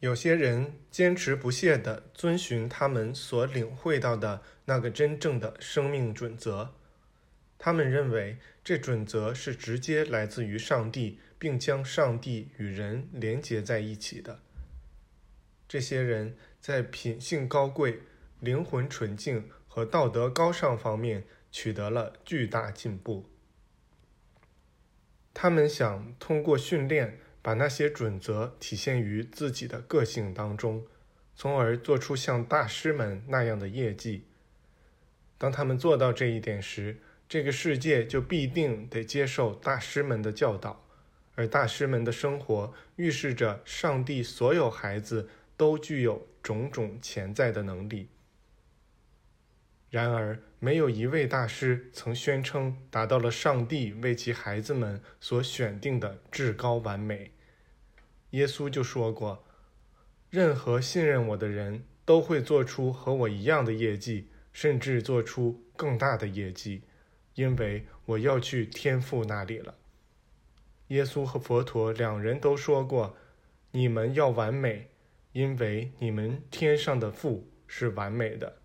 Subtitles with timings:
[0.00, 6.74] 有些人坚持不懈地遵循他们所领会到的那个真正的生命准则，
[7.58, 14.40] 他们认为这准则是直接来自于上帝，并将上帝与人连结在一起的。
[15.68, 18.00] 这些人在品性高贵、
[18.40, 23.28] 灵魂纯净和道德高尚方面取得了巨大进步。
[25.34, 27.20] 他们想通过训练。
[27.42, 30.84] 把那些准则体现于自己的个性当中，
[31.34, 34.24] 从而做出像大师们那样的业绩。
[35.38, 40.84] 当他们做到这一点时，这个世界就必定得接受大师们的教导，
[41.34, 48.08] 而大师们的生活预示着上帝所有孩子都具有种种潜在的能力。
[49.90, 57.32] 然而，没有一位大师曾宣称达到了上帝为其孩子们所选定的至高完美。
[58.30, 59.44] 耶稣就说过
[60.30, 66.82] ：“任何信任我的人都会做出和我一样的业绩，甚至做出更大的业绩，
[67.34, 69.74] 因为我要去天父那里了。”
[70.86, 73.16] 耶稣和佛陀两人都说过
[73.72, 74.90] ：“你们要完美，
[75.32, 78.58] 因为你们天上的父是完美的。”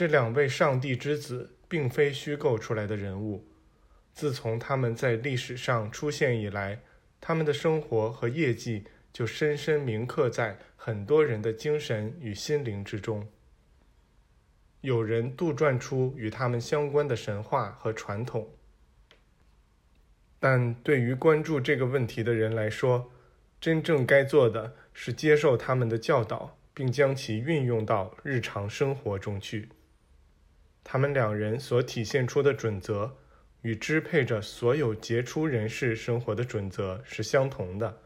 [0.00, 3.46] 这两位上帝之子并非虚构出来的人物，
[4.14, 6.80] 自从他们在历史上出现以来，
[7.20, 13.28] 他们的生活和业绩就深深铭刻在很多人的精神与心灵之中。
[14.80, 18.48] 有人杜撰出与他们相关的神话和传统，
[20.38, 23.12] 但对于关注这个问题的人来说，
[23.60, 29.68] 真正该做的是接受他们的教导，并将其运用到日常生活中去。
[30.92, 33.16] 他们两人所体现出的准则，
[33.62, 38.00] 与支配着所有杰出人士生活的准则是相同的，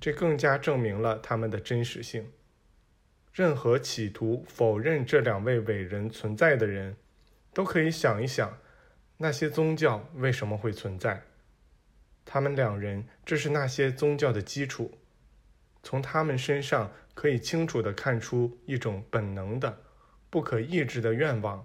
[0.00, 2.32] 这更加证明了他们的真实性。
[3.32, 6.96] 任何企图否认这两位伟人存在的人，
[7.54, 8.58] 都可以想一想，
[9.18, 11.22] 那些宗教为什么会存在？
[12.24, 14.98] 他们两人，这是那些宗教的基础。
[15.84, 19.82] 从他们身上可以清楚地看出一种本能的、
[20.28, 21.64] 不可抑制的愿望。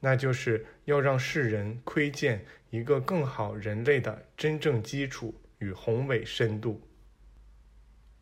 [0.00, 6.80] 那就是要让世人窥见一个更好人类的真正基础与宏伟深度。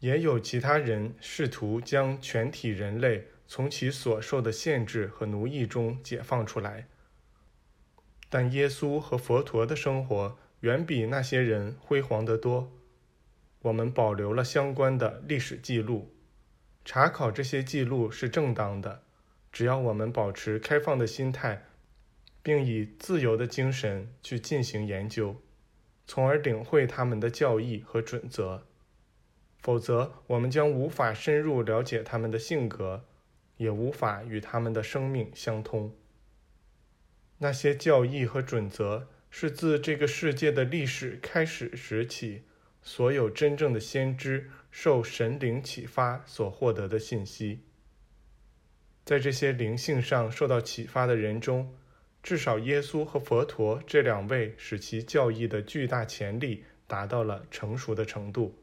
[0.01, 6.87] 也有其他人试图将全体人类从其所受的限制和奴役中解放出来，
[8.29, 12.73] 但耶稣和佛陀的生活远比那些人辉煌得多。
[13.63, 16.15] 我们保留了相关的历史记录，
[16.85, 19.03] 查考这些记录是正当的，
[19.59, 21.65] 只要我们保持开放的心态。
[22.41, 25.35] 并以自由的精神去进行研究，
[26.07, 28.69] 从而领会他们的教义和准则。
[29.59, 33.05] 否则，我们将无法深入了解他们的性格，
[33.57, 35.93] 也无法与他们的生命相通。
[37.39, 42.45] 那些教义和准则是自这个世界的历史开始时起，
[42.81, 47.65] 所有真正的先知受神灵启发所获得的信息。
[49.09, 51.75] 在这些灵性上受到启发的人中，
[52.23, 58.55] 至少，耶稣和佛陀这两位使其教义的巨大潜力达到了成熟的程度。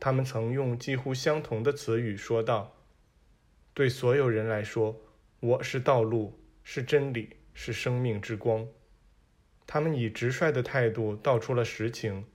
[0.00, 2.74] 他们曾用几乎相同的词语说道
[3.74, 5.00] ：“对所有人来说，
[5.38, 8.66] 我是道路，是真理，是生命之光。”
[9.68, 12.26] 他们以直率的态度道出了实情：“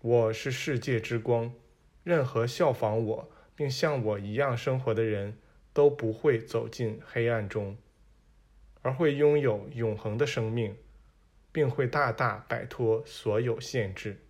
[0.00, 1.52] 我是世界之光，
[2.02, 5.36] 任何效仿我并像我一样生活的人
[5.72, 7.76] 都不会走进黑暗中。”
[8.84, 10.76] 而会拥有永恒的生命，
[11.52, 14.20] 并会大大摆脱所有限制。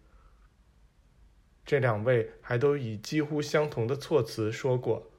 [1.65, 5.11] 这两位还都以几乎相同的措辞说过：“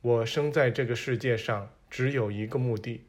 [0.00, 3.06] 我生在这个世界上只有一个目的，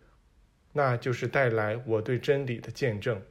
[0.74, 3.22] 那就是带来我对真理的见证。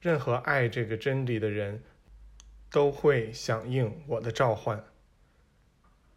[0.00, 1.84] 任何爱这个真理的人，
[2.72, 4.84] 都会响应我的召唤。”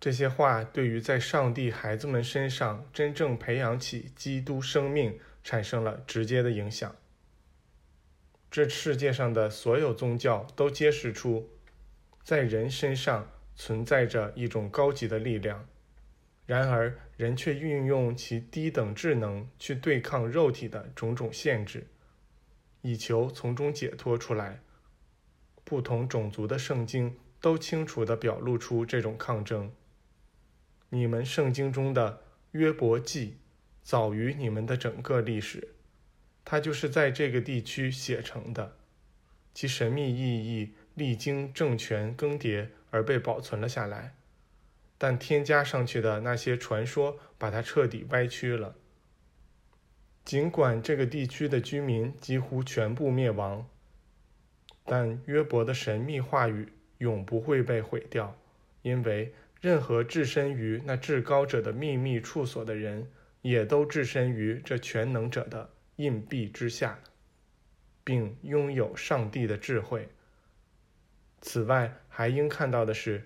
[0.04, 6.94] 这些话对于在上帝孩子们身上真正培养起基督生命产生了直接的影响。
[8.52, 11.50] 这世界上的所有宗教都揭示出，
[12.22, 15.66] 在人身上存在着一种高级的力量，
[16.46, 21.88] 然而人却运用其低等智能去对抗肉体的种种限制，
[22.82, 24.60] 以求从中解脱出来。
[25.64, 29.72] 不同种族的圣经都清楚地表露出这种抗争。
[30.94, 33.38] 你们圣经中的约伯记
[33.82, 35.70] 早于你们的整个历史，
[36.46, 38.76] 它就是在这个地区写成的，
[39.56, 44.14] 其神秘意义历经政权更迭而被保存了下来，
[45.00, 48.76] 但添加上去的那些传说把它彻底歪曲了。
[50.24, 53.68] 尽管这个地区的居民几乎全部灭亡，
[54.86, 58.38] 但约伯的神秘话语永不会被毁掉，
[58.84, 59.34] 因为
[59.64, 63.10] 任何置身于那至高者的秘密处所的人，
[63.42, 67.00] 也都置身于这全能者的硬币之下，
[68.04, 70.10] 并拥有上帝的智慧。
[71.40, 73.24] 此外，还应看到的是，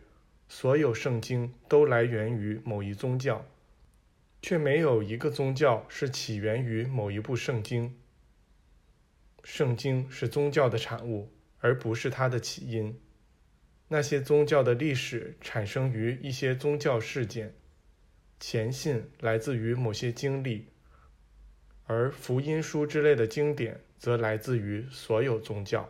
[0.47, 3.43] 所有圣经都来源于某一宗教。
[4.39, 7.97] 却没有一个宗教是起源于某一部圣经。
[9.43, 13.01] 圣经是宗教的产物，而不是它的起因。
[13.89, 17.53] 那些宗教的历史产生于一些宗教事件，
[18.39, 20.67] 前信来自于某些经历，
[21.85, 25.89] 而福音书之类的经典则来自于所有宗教。